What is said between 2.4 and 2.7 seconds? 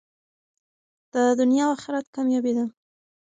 ده.